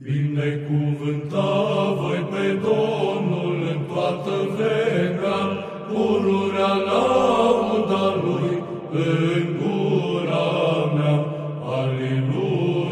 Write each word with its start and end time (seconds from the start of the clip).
Binecuvânta 0.00 1.52
voi 2.00 2.26
pe 2.30 2.58
Domnul 2.62 3.56
în 3.72 3.80
toată 3.94 4.34
vremea, 4.54 5.40
pururea 5.88 6.74
lauda 6.74 8.04
Lui 8.22 8.62
în 8.92 9.44
gura 9.58 10.50
mea. 10.94 11.16
Aleluia! 11.80 12.90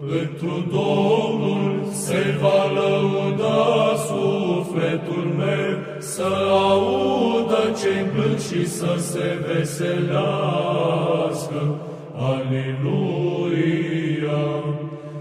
Întru 0.00 0.54
Domnul 0.70 1.64
se 1.90 2.22
va 2.40 2.60
lăuda 2.74 3.94
sufletul 3.96 5.26
meu, 5.36 5.74
să 5.98 6.28
audă 6.50 7.62
ce 7.80 7.94
plâng 8.14 8.38
și 8.38 8.66
să 8.68 8.94
se 8.98 9.38
veselească. 9.46 10.80
Aleluia! 12.16 13.24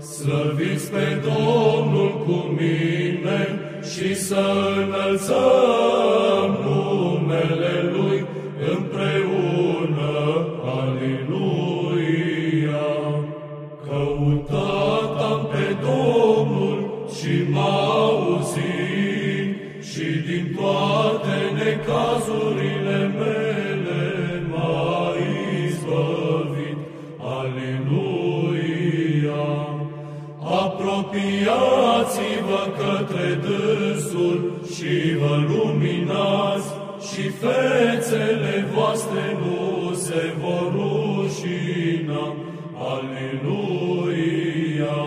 Slăviți 0.04 0.92
pe 0.92 1.22
Domnul 1.24 2.24
cu 2.26 2.32
mine 2.32 3.60
și 3.94 4.16
să 4.16 4.46
înălțăm 4.78 6.58
numele 6.64 7.92
Lui 7.92 8.26
împreună. 8.72 10.14
Aleluia! 10.80 12.04
Căutat 13.88 15.22
am 15.32 15.42
pe 15.52 15.66
Domnul 15.82 16.80
și 17.20 17.34
m-a 17.52 17.76
auzit 17.92 19.50
și 19.82 20.08
din 20.28 20.46
toate 20.56 21.36
necazurile 21.56 22.73
luminați 35.94 36.70
și 37.12 37.24
fețele 37.30 38.68
voastre 38.74 39.38
nu 39.40 39.94
se 39.94 40.34
vor 40.40 40.72
rușina. 40.72 42.36
Aleluia! 42.94 45.02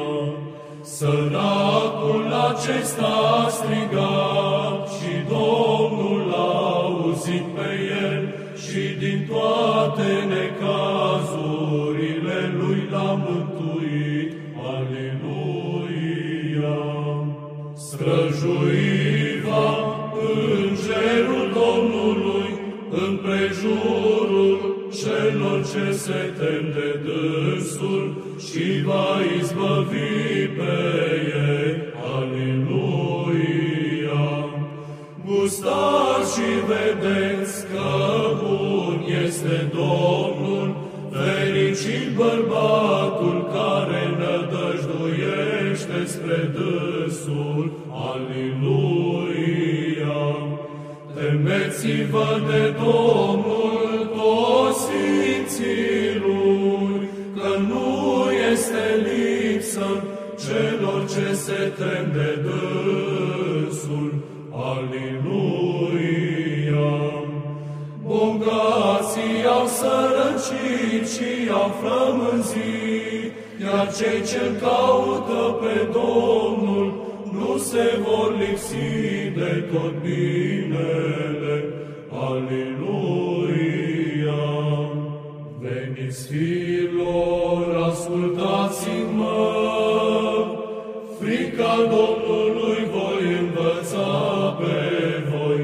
Săracul 0.83 2.27
acesta 2.51 3.07
a 3.45 3.49
strigat 3.49 4.89
și 4.89 5.13
Domnul 5.29 6.33
a 6.35 6.37
auzit 6.85 7.45
pe 7.55 7.69
el 8.07 8.23
și 8.57 8.83
din 8.99 9.27
toate 9.29 10.09
necazurile 10.29 12.39
lui 12.59 12.81
l-a 12.91 13.11
mântuit. 13.27 14.31
Aleluia! 14.77 16.79
Străjuiva 17.75 19.96
împrejurul 23.27 24.59
celor 25.01 25.59
ce 25.63 25.93
se 25.93 26.33
tem 26.39 26.65
de 26.75 27.01
dânsul 27.05 28.07
și 28.39 28.83
va 28.85 29.21
izbăvi 29.41 30.47
pe 30.57 30.77
ei. 31.35 31.75
Aleluia! 32.17 33.25
Gustați 35.27 36.29
și 36.35 36.49
vedeți 36.67 37.57
că 37.67 37.95
bun 38.43 38.97
este 39.25 39.57
Domnul, 39.73 40.69
fericit 41.11 42.07
bărbatul 42.17 43.39
care 43.53 44.03
nădăjduiește 44.19 45.99
spre 46.05 46.39
dânsul. 46.55 47.65
Aleluia! 48.13 49.66
Temeți-vă 51.27 52.41
de 52.51 52.75
Domnul 52.85 54.11
toți 54.17 54.81
sfinții 54.81 56.23
Lui, 56.25 57.09
că 57.35 57.51
nu 57.69 57.87
este 58.53 58.85
lipsă 59.07 59.87
celor 60.47 61.01
ce 61.09 61.35
se 61.35 61.73
tem 61.79 62.05
de 62.13 62.31
dânsul. 62.45 64.13
Aleluia! 64.53 66.15
Bogații 68.03 69.45
au 69.57 69.67
sărăcit 69.67 71.05
și 71.09 71.31
au 71.53 71.71
flămânzit, 71.81 73.33
iar 73.63 73.87
cei 73.97 74.21
ce 74.31 74.45
caută 74.61 75.41
pe 75.61 75.75
Domnul 75.93 76.89
nu 77.39 77.59
se 77.59 77.99
vor 78.05 78.37
lipsi 78.39 79.31
de 79.35 79.53
tot 79.73 79.95
binele. 80.03 81.57
Aleluia! 82.29 83.65
Veniți, 85.61 86.27
fiilor, 86.29 87.63
ascultați-mă, 87.91 89.41
frica 91.21 91.75
Domnului 91.77 92.81
voi 92.95 93.25
învăța 93.41 94.11
pe 94.59 94.79
voi. 95.31 95.61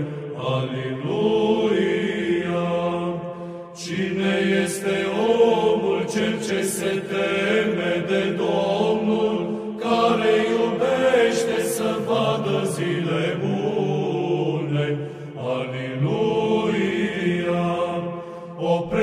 Aleluia! 0.56 1.92
Cine 3.76 4.32
este 4.64 4.96
omul 5.40 6.00
cel 6.12 6.34
ce 6.46 6.62
se 6.62 7.02
teme 7.08 7.41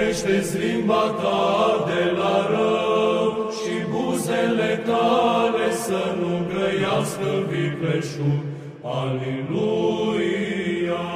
Oprește-ți 0.09 0.57
limba 0.57 1.05
ta 1.21 1.83
de 1.85 2.03
la 2.17 2.35
rău 2.51 3.27
și 3.59 3.75
buzele 3.91 4.71
tale 4.85 5.67
să 5.71 6.01
nu 6.19 6.31
grăiască 6.49 7.29
vicleșug. 7.49 8.41
Aleluia! 9.01 11.07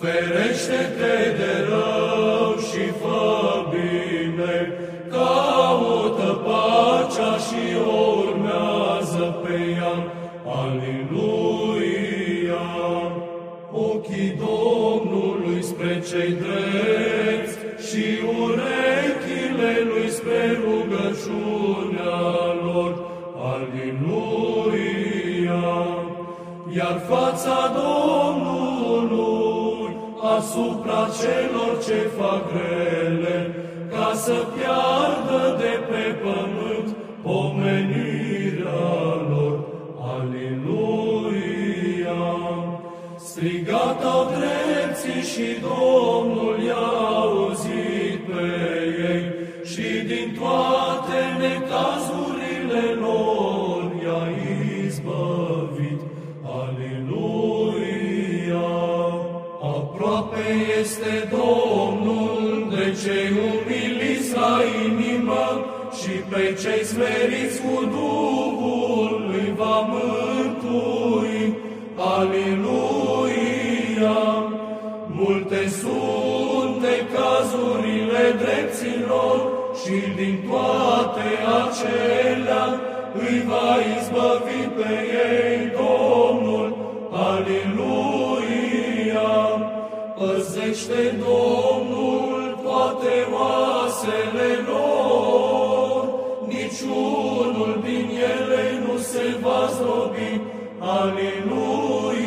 Ferește-te 0.00 1.16
de 1.38 1.52
rău 1.68 2.50
și 2.68 2.84
fă 3.00 3.26
bine, 3.70 4.56
caută 5.10 6.30
pacea 6.46 7.32
și 7.46 7.64
o 7.86 7.88
urmează 8.26 9.24
pe 9.42 9.54
ea. 9.76 9.96
Aleluia! 10.62 12.66
Ochii 13.72 14.32
Domnului 14.38 15.60
spre 15.62 15.92
cei 16.10 16.32
drepți 16.32 16.61
lui 19.90 20.08
spre 20.10 20.60
rugăciunea 20.64 22.20
lor. 22.64 22.92
Aleluia! 23.54 24.92
Iar 26.76 26.96
fața 27.08 27.56
Domnului 27.82 28.62
asupra 30.36 31.00
celor 31.20 31.72
ce 31.86 31.98
fac 32.18 32.42
grele, 32.52 33.36
ca 33.90 34.08
să 34.14 34.36
piardă 34.54 35.56
de 35.58 35.72
pe 35.88 36.04
pământ 36.22 36.88
pomenirea 37.22 38.90
lor. 39.30 39.56
Aleluia! 40.16 41.32
Strigat 43.16 44.04
au 44.04 44.22
drepții 44.36 45.22
și 45.32 45.46
Domnul 45.60 46.56
i-a 46.66 47.11
necazurile 51.72 52.84
lor 53.00 53.80
i-a 54.04 54.24
izbăvit. 54.84 56.00
Aleluia! 56.60 58.00
Aproape 59.76 60.46
este 60.80 61.12
Domnul 61.30 62.40
de 62.70 62.86
cei 63.02 63.28
umiliți 63.50 64.30
la 64.34 64.56
inimă 64.84 65.46
și 66.00 66.14
pe 66.30 66.42
cei 66.62 66.82
smeriți 66.84 67.58
cu 67.60 67.74
Duhul 67.84 69.12
îi 69.32 69.50
va 69.56 69.76
mântui. 69.92 71.38
Aleluia! 72.16 73.40
Multe 75.06 75.68
sunt 75.68 76.80
de 76.80 76.96
cazurile 77.14 78.24
drepților 78.38 79.36
și 79.82 79.96
din 80.16 80.36
toate 80.48 80.91
acelea 81.60 82.66
îi 83.14 83.38
va 83.48 83.70
izbăvi 83.96 84.62
pe 84.76 84.92
ei 85.30 85.60
Domnul. 85.76 86.68
Aleluia! 87.30 88.82
Păzește 90.18 91.02
Domnul 91.18 92.40
toate 92.62 93.14
oasele 93.32 94.50
lor, 94.66 96.02
niciunul 96.46 97.72
se 99.12 99.26
va 99.42 99.60
zdrobi. 99.74 100.40
Aleluia! 100.78 102.22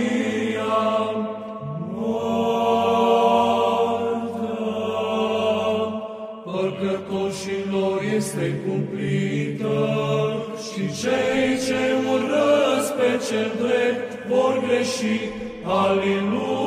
Moartea 1.98 2.36
păcătoșilor 6.44 7.55
este 8.16 8.54
cumplită 8.68 9.78
și 10.64 11.02
cei 11.02 11.58
ce 11.66 11.82
urăsc 12.12 12.92
pe 12.94 13.20
cel 13.30 13.52
drept 13.58 14.28
vor 14.28 14.64
greși. 14.68 15.20
Aleluia! 15.64 16.65